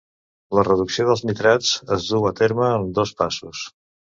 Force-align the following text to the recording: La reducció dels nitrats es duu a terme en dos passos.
La 0.59 0.63
reducció 0.67 1.05
dels 1.09 1.21
nitrats 1.31 1.75
es 1.99 2.09
duu 2.15 2.27
a 2.31 2.35
terme 2.43 2.71
en 2.79 2.91
dos 3.01 3.17
passos. 3.21 3.63